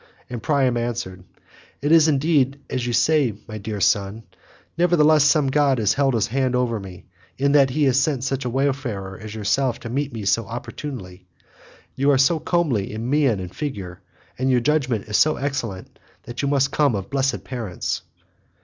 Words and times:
And 0.31 0.41
Priam 0.41 0.77
answered, 0.77 1.23
"It 1.79 1.91
is 1.91 2.07
indeed 2.07 2.59
as 2.71 2.87
you 2.87 2.91
say, 2.91 3.35
my 3.47 3.59
dear 3.59 3.79
son; 3.79 4.23
nevertheless 4.75 5.23
some 5.25 5.45
god 5.49 5.77
has 5.77 5.93
held 5.93 6.15
his 6.15 6.25
hand 6.25 6.55
over 6.55 6.79
me, 6.79 7.05
in 7.37 7.51
that 7.51 7.69
he 7.69 7.83
has 7.83 7.99
sent 7.99 8.23
such 8.23 8.43
a 8.43 8.49
wayfarer 8.49 9.19
as 9.19 9.35
yourself 9.35 9.79
to 9.81 9.91
meet 9.91 10.11
me 10.11 10.25
so 10.25 10.47
opportunely; 10.47 11.27
you 11.93 12.09
are 12.09 12.17
so 12.17 12.39
comely 12.39 12.91
in 12.91 13.11
mien 13.11 13.39
and 13.39 13.53
figure, 13.53 14.01
and 14.39 14.49
your 14.49 14.59
judgement 14.59 15.05
is 15.05 15.17
so 15.17 15.35
excellent 15.35 15.99
that 16.23 16.41
you 16.41 16.47
must 16.47 16.71
come 16.71 16.95
of 16.95 17.11
blessed 17.11 17.43
parents." 17.43 18.01